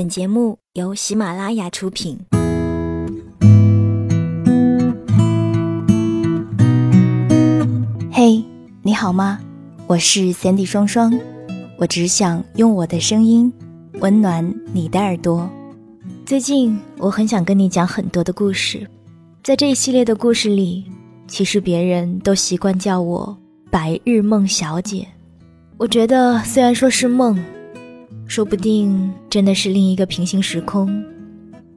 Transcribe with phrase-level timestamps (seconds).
[0.00, 2.18] 本节目由喜马拉雅出品。
[8.10, 8.42] 嘿，
[8.80, 9.38] 你好吗？
[9.86, 11.12] 我是 Sandy 双双，
[11.76, 13.52] 我只想用我的声音
[14.00, 15.46] 温暖你的耳朵。
[16.24, 18.88] 最近我很想跟你讲很多的故事，
[19.44, 20.86] 在这一系列的故事里，
[21.26, 23.36] 其实别人都习惯叫我
[23.70, 25.06] 白日梦小姐。
[25.76, 27.38] 我觉得虽然说是梦。
[28.30, 31.04] 说不定真的是另一个平行时空，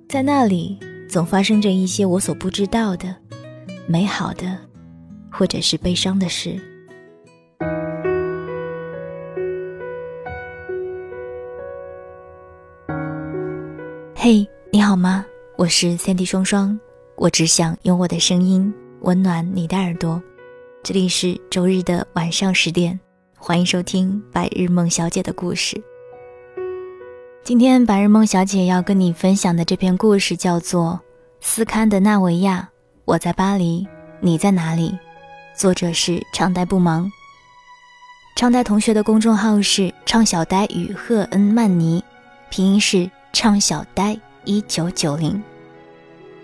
[0.07, 0.77] 在那里
[1.09, 3.15] 总发生着一些我所不知道的
[3.87, 4.55] 美好的，
[5.31, 6.61] 或者是悲伤的事。
[14.13, 15.25] 嘿，你好吗？
[15.57, 16.79] 我是三 D 双双，
[17.15, 20.21] 我只想用我的声音温暖你的耳朵。
[20.83, 22.99] 这里是周日的晚上十点，
[23.35, 25.83] 欢迎收听白日梦小姐的故事。
[27.43, 31.01] 今天白日梦小姐要跟你分享的这篇故事叫做
[31.45, 32.69] 《斯堪的纳维亚》，
[33.03, 33.85] 我在巴黎，
[34.21, 34.97] 你在哪里？
[35.53, 37.11] 作者是畅呆不忙。
[38.37, 42.01] 畅呆同学的公众号是畅小呆与赫恩曼尼，
[42.49, 45.43] 拼音是畅小呆一九九零。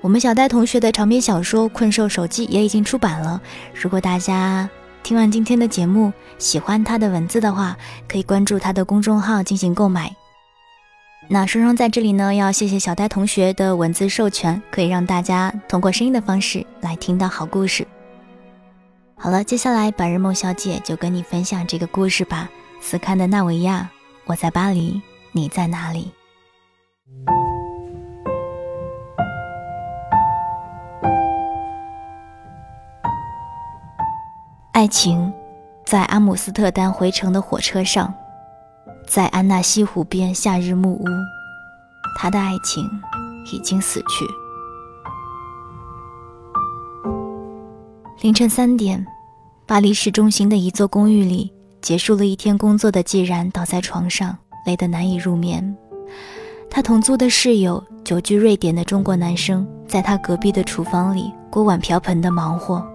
[0.02, 3.42] 我们小呆同学的长篇小说《困兽手记》也已经出版了。
[3.74, 4.70] 如果大家
[5.02, 10.14] 听完今天的节目，喜欢他的文字的话，可以关注他的公众号进行购买。
[11.32, 17.86] 那双双在这里呢，要谢谢小呆同学的文字授权，可以让大家通过声音的方式来听到好故事。
[19.16, 22.50] 好了，接下来白日梦小姐就跟你分享这个故事吧。
[22.82, 23.88] 斯堪的纳维亚，
[24.26, 25.00] 我在巴黎，
[25.32, 26.12] 你在哪里？
[34.72, 35.32] 爱情，
[35.86, 38.12] 在阿姆斯特丹回程的火车上。
[39.10, 41.06] 在安纳西湖边，夏日木屋，
[42.16, 42.88] 他的爱情
[43.52, 44.24] 已经死去。
[48.22, 49.04] 凌晨三点，
[49.66, 51.52] 巴黎市中心的一座公寓里，
[51.82, 55.76] 结束了一天工作的季然倒在床上，累得难以入眠。
[56.70, 62.86] 他同租的室友，久居瑞典的中国男生，在他隔壁的厨房里锅碗瓢盆的忙活，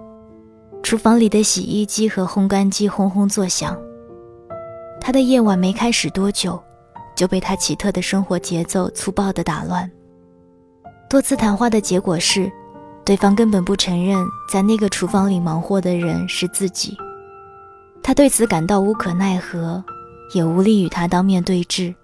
[0.80, 3.76] 厨房里的洗衣机和烘干机轰轰作响。
[5.06, 6.58] 他的夜晚没开始多久，
[7.14, 9.88] 就被他奇特的生活节奏粗暴地打乱。
[11.10, 12.50] 多次谈话的结果是，
[13.04, 16.96] 对方根本不承认在那个厨房里忙活的人是自己。
[18.02, 19.84] 他对此感到无可奈何，
[20.32, 21.94] 也无力与他当面对质。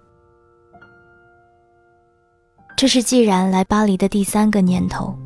[2.76, 5.18] 这是既然来巴黎的第三个年头，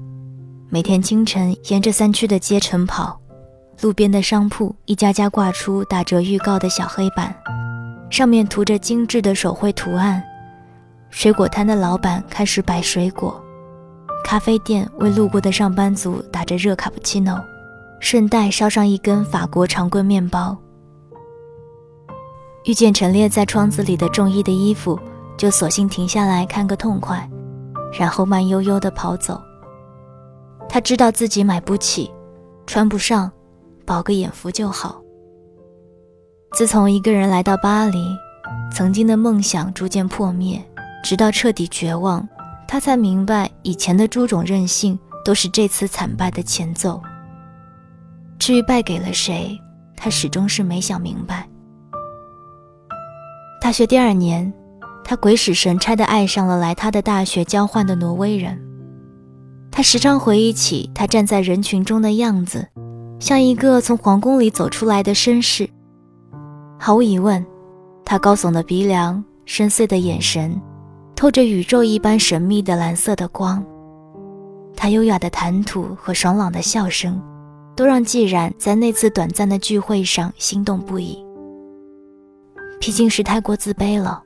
[0.70, 3.20] 每天清晨沿着三区的街晨跑，
[3.80, 7.34] 路边的商铺一家家挂出打折预告的小黑板。
[8.10, 10.22] 上面涂着精致的手绘图案，
[11.10, 13.42] 水果摊的老板开始摆水果，
[14.24, 17.40] 咖啡店为路过的上班族打着热卡布奇诺，
[17.98, 20.56] 顺带捎上一根法国长棍面包。
[22.64, 24.98] 遇见陈列在窗子里的中衣的衣服，
[25.36, 27.28] 就索性停下来看个痛快，
[27.98, 29.42] 然后慢悠悠地跑走。
[30.68, 32.10] 他知道自己买不起，
[32.64, 33.30] 穿不上，
[33.84, 35.00] 饱个眼福就好。
[36.53, 37.99] 自从一个人来到巴黎，
[38.72, 40.62] 曾经的梦想逐渐破灭，
[41.03, 42.27] 直到彻底绝望，
[42.69, 47.03] 他才明白以前的诸种任性都是这次惨败的前奏。
[48.39, 49.59] 至于败给了谁，
[49.97, 51.49] 他始终是没想明白。
[53.61, 54.53] 大学第二年，
[55.03, 58.61] 他鬼使神差地爱上了来他的大学交换的挪威人。
[59.71, 62.69] 他时常回忆起他站在人群中的样子，
[63.24, 65.66] 像一个从皇宫里走出来的绅士。
[66.78, 67.42] 毫无疑问，
[68.04, 70.60] 他高耸的鼻梁、深邃的眼神，
[71.16, 73.64] 透着宇宙一般神秘的蓝色的光。
[74.76, 77.18] 他优雅的谈吐和爽朗的笑声，
[77.74, 81.24] 都让季然在那次短暂的聚会上心动不已。
[82.78, 84.22] 毕竟是太过自卑了，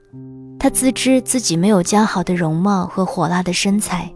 [0.59, 4.13] 他自知自己没有姣好的容貌和火辣的身材，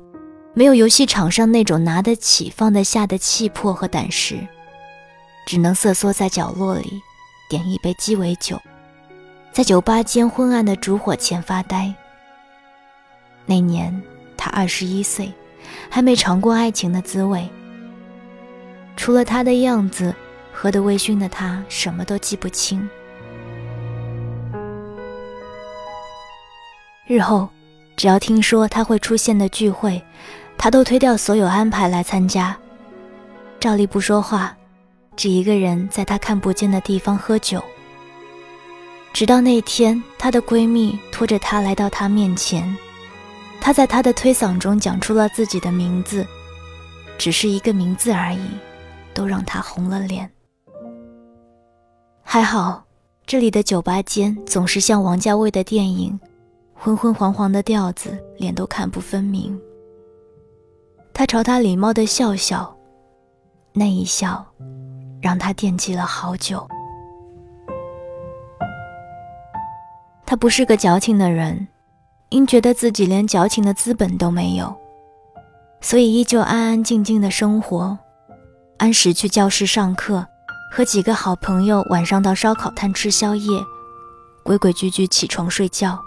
[0.55, 4.37] 没有游戏场上那种拿得起放得下的气魄和胆识，
[5.47, 7.03] 只能瑟缩在角落里。
[7.49, 8.59] 点一杯鸡尾酒，
[9.53, 11.93] 在酒吧间昏暗的烛火前发呆。
[13.45, 14.03] 那年
[14.39, 15.31] 他二十一岁，
[15.91, 17.47] 还没尝过爱情的滋味。
[18.97, 20.15] 除了他的样子，
[20.51, 22.89] 喝得微醺的他什么都记不清。
[27.07, 27.51] 日后，
[27.97, 30.03] 只要听说他会出现的聚会，
[30.57, 32.57] 他都推掉所有安排来参加，
[33.61, 34.57] 照例不说话。
[35.17, 37.63] 只一个人在她看不见的地方喝酒，
[39.13, 42.77] 直到那天，她的闺蜜拖着她来到她面前，
[43.61, 46.27] 她在他的推搡中讲出了自己的名字，
[47.17, 48.41] 只是一个名字而已，
[49.15, 50.29] 都让他红了脸。
[52.25, 52.85] 还好，
[53.25, 56.19] 这里的酒吧间总是像王家卫的电影，
[56.75, 59.57] 昏昏黄黄的调子，脸都看不分明。
[61.15, 62.75] 他朝他礼貌的笑笑，
[63.73, 64.45] 那一笑，
[65.23, 66.69] 让他惦记了好久。
[70.27, 71.69] 他不是个矫情的人。
[72.33, 74.75] 因觉得自己连矫情的资本都没有，
[75.83, 77.99] 所以依旧安安静静的生活，
[78.79, 80.27] 按时去教室上课，
[80.73, 83.61] 和几个好朋友晚上到烧烤摊吃宵夜，
[84.43, 86.01] 规规矩矩起床睡觉。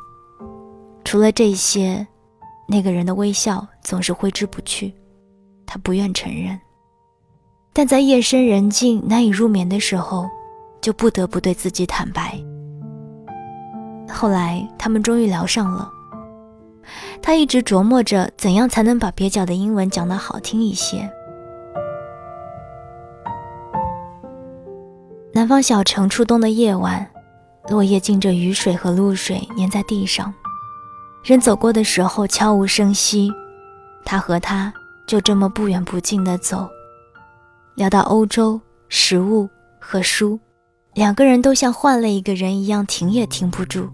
[1.04, 2.08] 除了这些，
[2.68, 4.96] 那个人的微笑总是挥之不去，
[5.68, 6.60] 他不愿承认。
[7.77, 10.25] 但在夜深人静难以入眠的时候，
[10.80, 12.39] 就不得不对自己坦白。
[14.10, 15.92] 后来他们终于聊上了。
[17.22, 21.12] 他一直琢磨着怎样才能把蹩脚的英文讲得好听一些。
[25.33, 27.06] 南方小城初冬的夜晚，
[27.68, 30.33] 落叶浸着雨水和露水粘在地上，
[31.25, 33.30] 人走过的时候悄无声息。
[34.06, 34.74] 他和他
[35.06, 36.69] 就这么不远不近地走，
[37.75, 39.50] 聊到欧洲、食物
[39.80, 40.39] 和书，
[40.94, 43.89] 两个人都像换了一个人一样，停也停不住。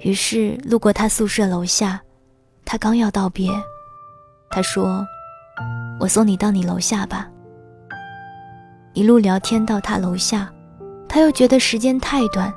[0.00, 2.00] 于是路过他宿舍楼下，
[2.64, 3.50] 他刚要道别，
[4.50, 5.06] 他说
[6.00, 7.28] ：“我送你到你楼下吧。”
[8.92, 10.52] 一路聊天到他楼下，
[11.08, 12.52] 他又觉得时间太短，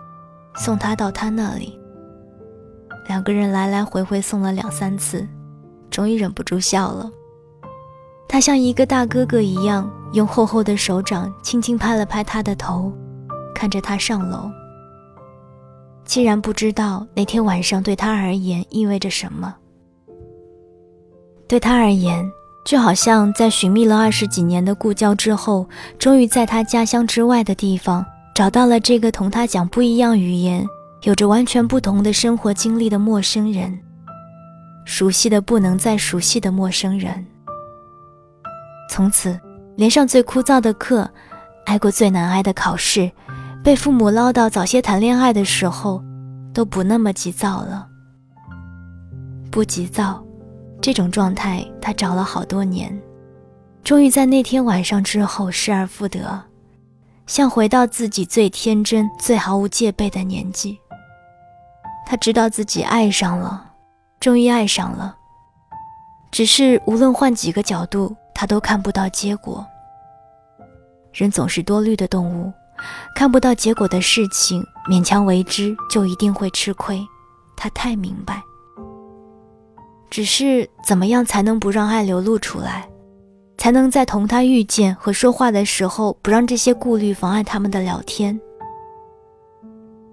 [0.56, 1.80] 送他到他那里。
[3.08, 5.28] 两个人来来回回送了两三次，
[5.92, 7.10] 终于忍不住笑了。
[8.32, 12.94] 他像一个大哥哥一样，用厚厚的手掌轻轻拍了拍他的头，
[13.56, 14.50] 看着他上楼。
[16.06, 19.56] 既然不知道那天晚上对他而言意味着什么，
[21.48, 22.24] 对他而言，
[22.64, 25.68] 就好像在寻觅了二十几年的故交之后，
[25.98, 28.06] 终于在他家乡之外的地方
[28.36, 30.64] 找到了这个同他讲不一样语言、
[31.02, 33.80] 有着完全不同的生活经历的陌生人，
[34.86, 37.26] 熟悉的不能再熟悉的陌生人。
[38.90, 39.40] 从此，
[39.78, 41.10] 连上最枯燥的课，
[41.68, 43.10] 挨过最难挨的考试。
[43.64, 46.04] 被父母唠叨早些谈恋爱的时候，
[46.54, 47.88] 都不那么急躁了。
[49.52, 50.24] 不急躁，
[50.82, 52.98] 这种状态他找了好多年，
[53.84, 56.42] 终于在那天晚上之后失而复得，
[57.28, 60.80] 像回到自己最天真、最毫无戒备的年纪。
[62.08, 63.72] 他知道自己爱上了，
[64.20, 65.16] 终于爱上了，
[66.32, 69.68] 只是无论换几个角度，他都看不到结果。
[71.12, 72.50] 人总是多虑的动物。
[73.14, 77.06] 看不到结果的事情，勉强为之就一定会吃亏。
[77.58, 78.42] 他太明白。
[80.10, 82.88] 只是怎么样才能不让爱流露出来，
[83.58, 88.40] 才能在同他遇见和说话的时候，不让这些顾虑妨碍他们的聊天？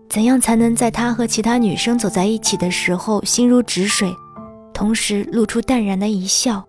[0.08, 4.12] 怎样才能在他和其他女生走在一起的时候心如止水，
[4.74, 6.66] 同时露出淡然的一笑？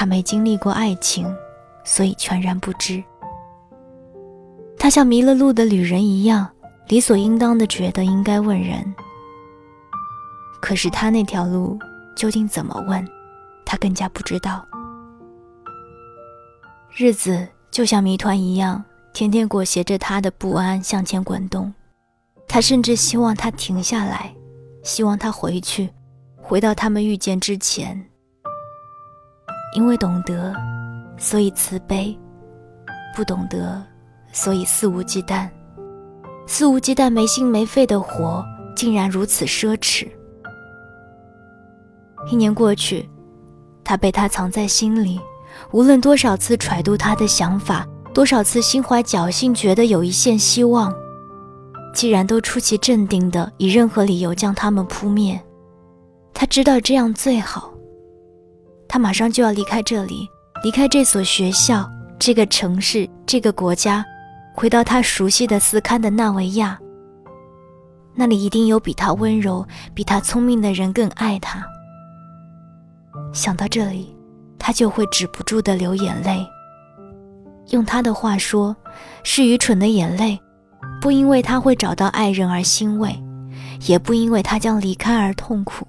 [0.00, 1.30] 他没经历过爱情，
[1.84, 3.04] 所以全然不知。
[4.78, 6.50] 他像迷了路的旅人一样，
[6.88, 8.94] 理所应当的觉得应该问人。
[10.58, 11.78] 可是他那条路
[12.16, 13.06] 究竟怎么问，
[13.66, 14.66] 他更加不知道。
[16.96, 21.70] 日子就像谜团一样，天天裹挟着他的不安向前滚动。
[22.48, 24.34] 他甚至希望他停下来，
[24.82, 25.90] 希望他回去，
[26.40, 28.09] 回到他们遇见之前。
[29.74, 30.54] 因为懂得，
[31.16, 32.16] 所以慈悲；
[33.16, 33.82] 不懂得。
[34.32, 35.48] 所以肆无忌惮，
[36.46, 38.44] 肆无忌惮、没心没肺的活，
[38.76, 40.06] 竟然如此奢侈。
[42.30, 43.10] 一年过去，
[43.82, 45.20] 他被他藏在心里，
[45.72, 47.84] 无论多少次揣度他的想法，
[48.14, 50.94] 多少次心怀侥幸，觉得有一线希望，
[51.92, 55.40] 既然都出奇镇定的以任何理由将他们扑灭，
[56.32, 57.72] 他知道这样最好。
[58.92, 60.28] 他马上就要离开这里，
[60.64, 64.04] 离开这所学校，这个城市，这个国家。
[64.52, 66.76] 回到他熟悉的斯堪的纳维亚，
[68.16, 71.64] 那里一定有比他温柔、比他聪明的人更爱他。
[73.32, 74.12] 想到这里，
[74.58, 76.44] 他就会止不住的流眼泪。
[77.68, 78.74] 用他的话说，
[79.22, 80.36] 是愚蠢的眼泪，
[81.00, 83.16] 不因为他会找到爱人而欣慰，
[83.86, 85.86] 也不因为他将离开而痛苦。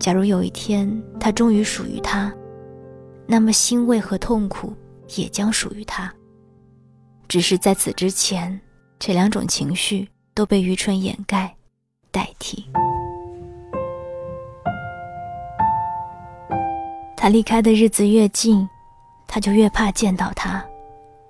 [0.00, 0.90] 假如有一天
[1.20, 2.32] 他终于属于他，
[3.26, 4.72] 那么欣慰和痛苦
[5.14, 6.10] 也将属于他。
[7.28, 8.58] 只是在此之前，
[8.98, 11.54] 这两种情绪都被愚蠢掩盖、
[12.10, 12.64] 代替。
[17.14, 18.66] 他离开的日子越近，
[19.28, 20.64] 他就越怕见到他，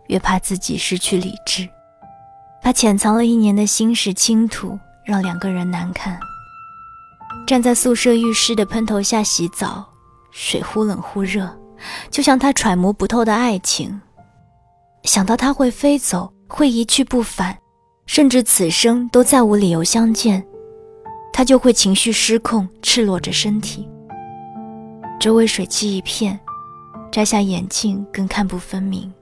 [0.07, 1.69] 越怕自己失去理智。
[2.63, 6.17] 他潜藏了一年的心事倾吐，让两个人难堪。
[7.47, 9.85] 站在宿舍浴室的喷头下洗澡，
[10.31, 11.49] 水忽冷忽热，
[12.11, 14.01] 就像他揣摩不透的爱情。
[15.05, 17.57] 想到他会飞走，会一去不返，
[18.07, 20.45] 甚至此生都再无理由相见，
[21.33, 23.89] 他就会情绪失控，赤裸着身体。
[25.19, 26.39] 周围水汽一片，
[27.11, 29.13] 摘下眼镜更看不分明。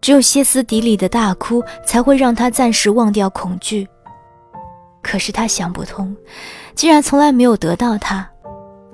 [0.00, 3.88] 只有歇斯底里的大哭，才会让他暂时忘掉恐惧。
[5.02, 6.14] 可是他想不通，
[6.78, 8.24] 既然从来没有得到他，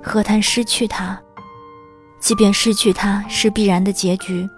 [0.01, 1.21] 何谈失去他？
[2.19, 4.49] 即便失去他是必然的结局，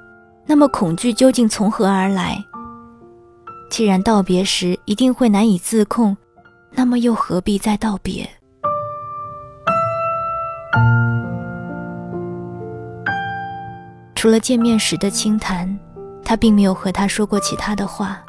[0.46, 2.42] 那么恐惧究竟从何而来？
[3.70, 6.16] 既然道别时一定会难以自控，
[6.72, 8.26] 那么又何必再道别？
[14.16, 15.78] 除了见面时的轻谈，
[16.24, 18.24] 他并没有和他说过其他的话。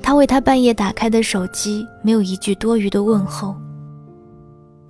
[0.00, 3.56] 他为他半夜打开的手机，没有一句多余的问候。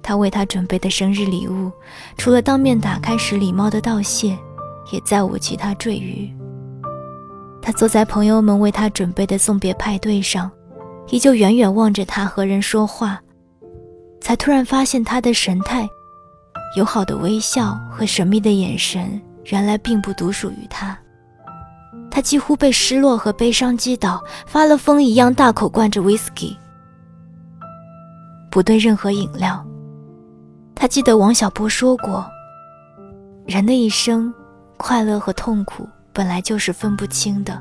[0.02, 1.70] 他为他准备的生日礼物，
[2.16, 4.38] 除了当面打开时礼貌的道谢，
[4.92, 6.30] 也再无其他赘余。
[7.60, 10.50] 他坐在朋友们为他准备的送别派对上，
[11.10, 13.20] 依旧远远望着他和人说话，
[14.20, 15.86] 才突然发现他的神态、
[16.76, 19.20] 友好的微笑和神秘的眼神。
[19.50, 20.98] 原来并不独属于他，
[22.10, 26.54] 他几乎被失落和悲伤击倒，发了疯一样大口灌着 whisky，
[28.50, 29.64] 不对任何饮料。
[30.80, 32.24] 他记得王小波说过
[33.44, 34.32] ：“人的一生，
[34.76, 37.60] 快乐和痛苦本来就是分不清的，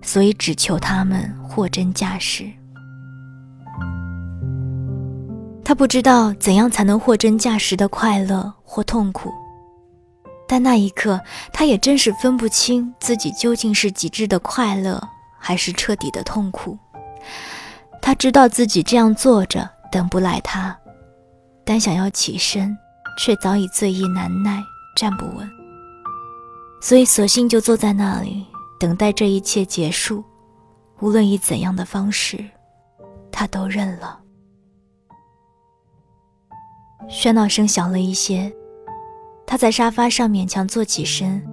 [0.00, 2.48] 所以只求他们货真价实。”
[5.64, 9.32] 他不知道怎样才能货真价实的快乐或痛苦。
[10.46, 11.20] 但那一刻，
[11.52, 15.02] 他也真是分不清自己究竟是极致的快乐，
[15.40, 16.78] 还是彻底的痛苦。
[18.00, 20.78] 他知道自己这样坐着等不来他，
[21.64, 22.76] 但想要起身，
[23.18, 24.62] 却早已醉意难耐，
[24.96, 25.50] 站不稳。
[26.80, 28.44] 所以索性就坐在那里，
[28.78, 30.22] 等待这一切结束。
[31.00, 32.44] 无论以怎样的方式，
[33.32, 34.20] 他都认了。
[37.08, 38.52] 喧闹声小了一些。
[39.46, 41.44] 他在沙发上勉强坐起身，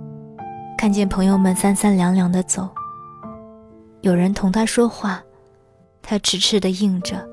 [0.77, 2.69] 看见朋友们三三两两的走。
[3.99, 5.21] 有人同他说话，
[6.01, 7.27] 他痴痴的应着，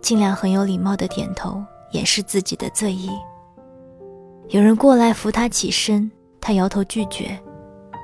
[0.00, 1.62] 尽量很有礼貌的点头，
[1.94, 3.08] 掩饰自己的醉意。
[4.48, 6.10] 有人过来扶他起身，
[6.40, 7.40] 他摇头拒绝，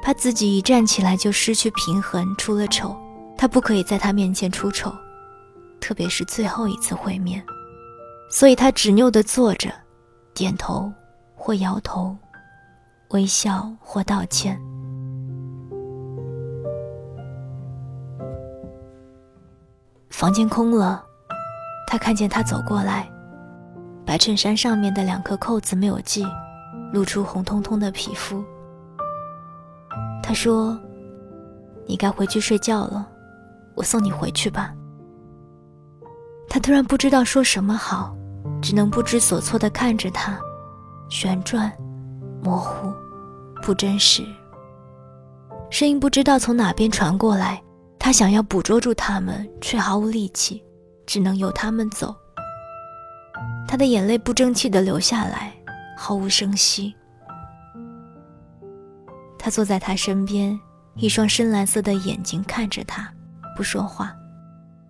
[0.03, 2.97] 怕自己一站起来就失去平衡，出了丑。
[3.37, 4.91] 他不可以在他面前出丑，
[5.81, 7.45] 特别是最后一次会面，
[8.31, 9.71] 所以他执拗地坐着，
[10.33, 10.91] 点头。
[11.43, 12.15] 或摇头，
[13.13, 14.61] 微笑或道歉。
[20.11, 21.03] 房间空了，
[21.87, 23.11] 他看见他走过来，
[24.11, 26.27] 白衬衫上面的两颗扣子没有系，
[26.93, 28.43] 露出红彤彤的皮肤。
[30.21, 30.77] 他说
[31.87, 33.09] ：“你该回去睡觉了，
[33.77, 34.75] 我送你回去吧。”
[36.51, 38.13] 他突然不知道说什么好，
[38.61, 40.37] 只能不知所措地看着他。
[41.09, 41.73] 旋转，
[42.43, 42.93] 模糊，
[43.63, 44.25] 不真实。
[45.71, 47.63] 声音不知道从哪边传过来，
[47.97, 50.61] 他想要捕捉住他们，却毫无力气，
[51.07, 52.13] 只能由他们走。
[53.71, 55.53] 他的眼泪不争气地流下来，
[55.97, 56.93] 毫无声息。
[59.39, 60.59] 他坐在他身边，
[60.97, 63.09] 一双深蓝色的眼睛看着他，
[63.57, 64.13] 不说话。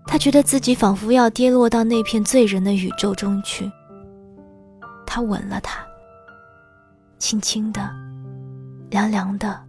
[0.07, 3.71] 他觉得自己仿佛要跌落到那片醉人的宇宙中去。
[5.07, 5.85] 他吻了他。
[7.19, 7.83] 轻轻的，
[8.89, 9.61] 凉凉的，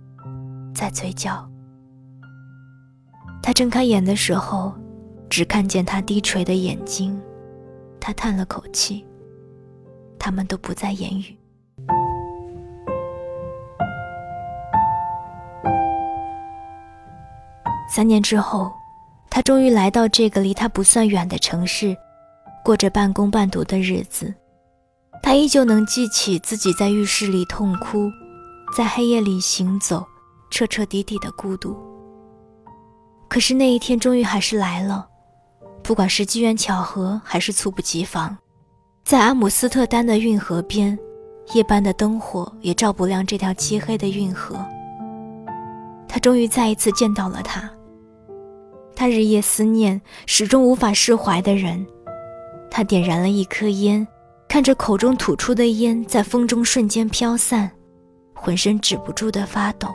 [0.74, 1.46] 在嘴角。
[3.44, 4.74] 他睁开眼的时候，
[5.30, 7.22] 只看见他低垂的眼睛。
[8.02, 9.06] 他叹了口气。
[10.20, 11.36] 他们都不再言语。
[17.90, 18.72] 三年之后，
[19.30, 21.98] 他终于来到这个离他不算远的城市，
[22.64, 24.34] 过着半工半读的日子。
[25.24, 28.10] 他依旧能记起自己在浴室里痛哭，
[28.78, 30.06] 在黑夜里行走，
[30.52, 31.76] 彻彻底底的孤独。
[33.28, 35.08] 可是那一天终于还是来了，
[35.92, 38.38] 不管是机缘巧合还是猝不及防，
[39.04, 40.98] 在阿姆斯特丹的运河边，
[41.52, 44.56] 夜班的灯火也照不亮这条漆黑的运河。
[46.08, 47.70] 他终于再一次见到了他，
[48.96, 51.86] 他日夜思念、始终无法释怀的人。
[52.70, 54.08] 他点燃了一颗烟。
[54.48, 57.70] 看着口中吐出的烟在风中瞬间飘散，
[58.34, 59.90] 浑身止不住的发抖。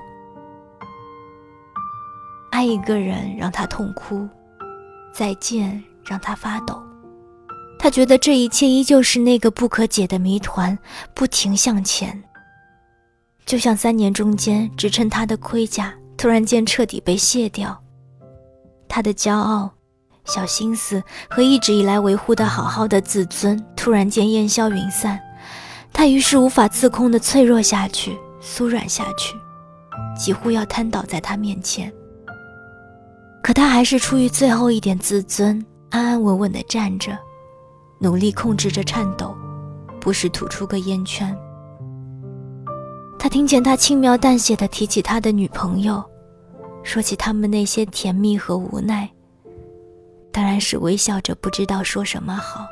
[2.51, 4.29] 爱一个人让他痛哭，
[5.17, 6.83] 再见让他发抖。
[7.79, 10.77] 他觉得这一切依旧是那个不可解的谜团，
[11.15, 12.23] 不停向前。
[13.47, 17.81] 就像三年中间支撑他的盔甲突然间彻底被卸掉，
[18.89, 19.71] 他的骄傲、
[20.25, 25.19] 小心思和一直以来维护的好好的自尊突然间烟消云散，
[25.93, 29.35] 他于是无法自控的脆弱下去，酥软下去，
[30.19, 31.93] 几乎要瘫倒在他面前。
[33.47, 37.17] 可他还是出于最后一点自尊，安安稳稳地站着，
[38.01, 39.33] 努力控制着颤抖，
[40.01, 41.33] 不时吐出个烟圈。
[43.17, 46.03] 他听见他轻描淡写地提起他的女朋友，
[46.83, 49.09] 说起他们那些甜蜜和无奈，
[50.33, 52.67] 当然是微笑着，不知道说什么好。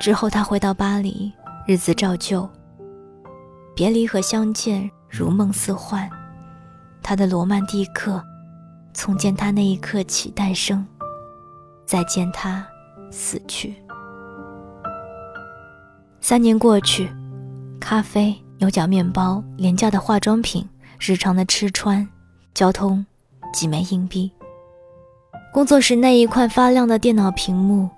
[0.00, 1.32] 之后他回到巴黎，
[1.64, 2.50] 日子照旧，
[3.72, 6.10] 别离和相见如梦似幻。
[7.02, 8.22] 他的罗曼蒂克，
[8.94, 10.86] 从见他那一刻起诞生，
[11.84, 12.66] 再见他
[13.10, 13.74] 死去。
[16.20, 17.10] 三年过去，
[17.80, 20.66] 咖啡、牛角面包、廉价的化妆品、
[21.00, 22.08] 日常的吃穿、
[22.54, 23.04] 交通、
[23.52, 24.30] 几枚硬币。
[25.52, 27.90] 工作时那一块发亮的电脑屏幕，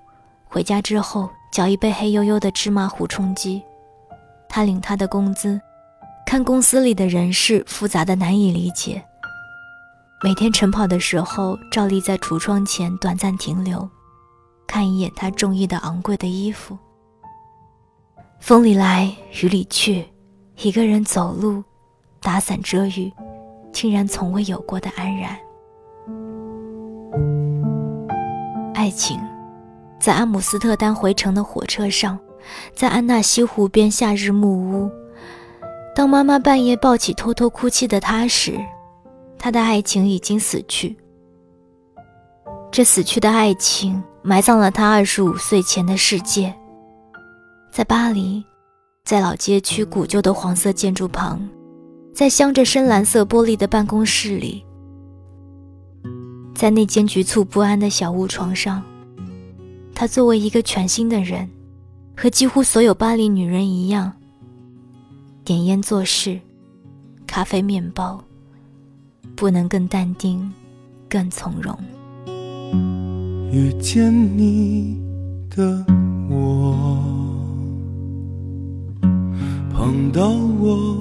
[0.46, 3.62] 回家之后搅一杯黑黝黝的芝麻糊充饥。
[4.48, 5.60] 他领他的工资。
[6.26, 9.02] 看公司里的人事复杂的难以理解。
[10.22, 13.88] 每天晨跑的时候，照例在橱窗前短暂停留，
[14.66, 16.76] 看一眼他中意的昂贵的衣服。
[18.40, 20.06] 风里来雨里去，
[20.56, 21.62] 一个人走路，
[22.20, 23.12] 打伞遮雨，
[23.72, 25.36] 竟然从未有过的安然。
[28.74, 29.20] 爱情，
[30.00, 32.18] 在阿姆斯特丹回程的火车上，
[32.74, 34.90] 在安纳西湖边夏日木屋。
[35.94, 38.58] 当妈妈半夜抱起偷偷哭泣的他时，
[39.38, 40.96] 他的爱情已经死去。
[42.72, 46.52] 这死去的爱情埋葬了他二十五岁前的世界。
[47.70, 48.44] 在巴黎，
[49.04, 51.48] 在老街区古旧的黄色建筑旁，
[52.12, 54.64] 在镶着深蓝色玻璃的办公室里，
[56.56, 58.82] 在那间局促不安的小屋床上，
[59.94, 61.48] 他作为一个全新的人，
[62.16, 64.12] 和几乎所有巴黎女人一样。
[65.44, 66.40] 点烟做事，
[67.26, 68.24] 咖啡面包，
[69.36, 70.50] 不能更淡定，
[71.06, 71.78] 更从容。
[73.52, 74.98] 遇见你
[75.54, 75.84] 的
[76.30, 76.98] 我，
[79.70, 80.96] 碰到我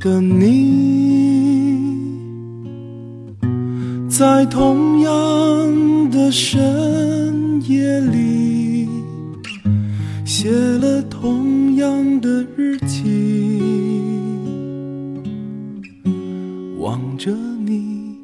[0.00, 0.48] 的你，
[4.08, 8.88] 在同样的深夜里，
[10.24, 13.19] 写了同样的日记。
[17.20, 17.30] 着
[17.66, 18.16] 你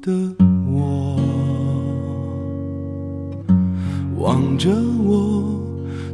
[0.00, 0.10] 的
[0.72, 1.20] 我，
[4.16, 4.70] 望着
[5.04, 5.60] 我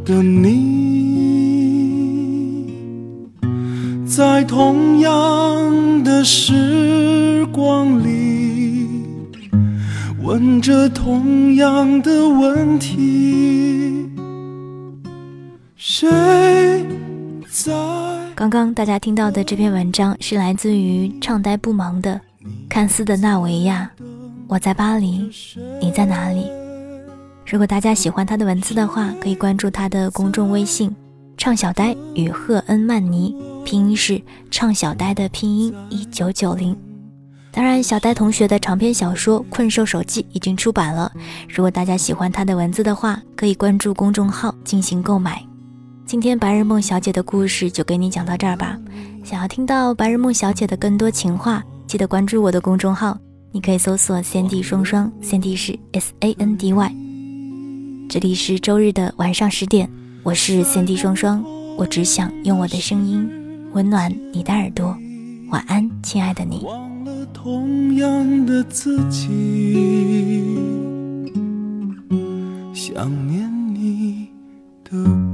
[0.04, 0.50] 的你，
[4.04, 8.88] 在同样的时光里，
[10.20, 14.10] 问着同样的问题，
[15.76, 16.10] 谁
[17.48, 17.93] 在？
[18.44, 22.20] 刚刚大家听到的这篇文章是来自于唱呆不忙的
[22.68, 23.90] 看似的纳维亚。
[24.46, 25.30] 我在巴黎，
[25.80, 26.50] 你在哪里？
[27.46, 30.94] 如果大家喜欢他的文字的话，可以关注他的公众微信
[31.38, 34.20] “唱小呆与赫恩曼尼”，拼音是
[34.52, 36.76] “唱小呆”的拼音一九九零。
[37.50, 41.10] 当然，小呆同学的长篇小说《困兽手记》已经出版了。
[41.48, 45.42] 如果大家喜欢他的文字的话，可以关注公众号进行购买。
[46.06, 48.78] 今天白日梦小姐的故事就给你讲到这儿吧。
[49.24, 53.18] 想要听到白日梦小姐的更多情话，记得关注我的公众号，
[53.52, 56.94] 你可以搜索“三 D 双双”，三 D 是 S A N D Y。
[58.08, 59.90] 这里是周日的晚上十点，
[60.22, 61.42] 我是三 D 双双，
[61.78, 63.26] 我只想用我的声音
[63.72, 64.94] 温暖你的耳朵。
[65.50, 66.60] 晚安，亲爱的你。
[66.64, 70.52] 忘了同样的自己，
[72.74, 74.28] 想念你
[74.84, 75.33] 的。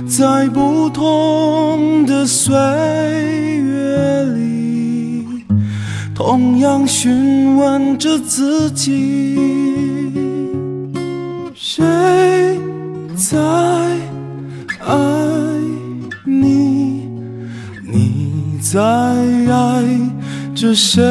[0.07, 5.43] 在不同的岁月里，
[6.15, 9.35] 同样询问着自己：
[11.53, 11.83] 谁
[13.17, 13.37] 在
[14.79, 14.95] 爱
[16.23, 17.09] 你？
[17.83, 19.83] 你在爱
[20.55, 21.03] 着谁？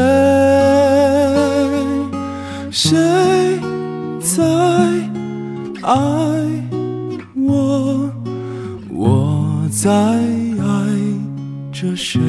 [2.94, 3.58] 谁
[4.20, 4.44] 在
[5.82, 5.92] 爱
[7.34, 8.08] 我？
[8.88, 10.64] 我在爱
[11.72, 12.20] 着谁？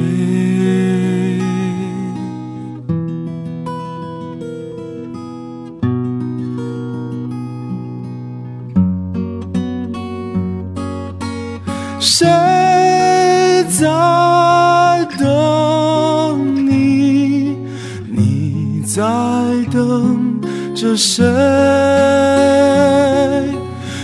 [20.96, 21.22] 谁？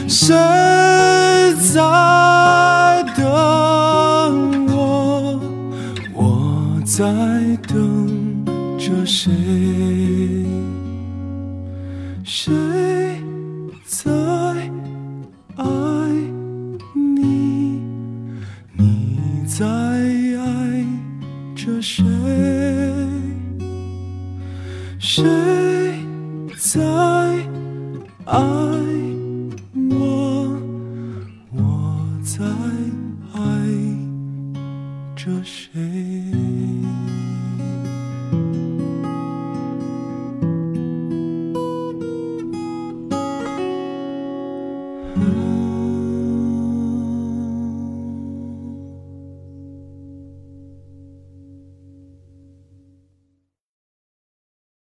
[0.07, 0.35] 谁
[1.73, 1.81] 在
[3.17, 5.41] 等我？
[6.15, 7.05] 我在
[7.67, 8.45] 等
[8.79, 9.33] 着谁？
[12.25, 12.53] 谁
[13.87, 14.11] 在
[15.57, 15.65] 爱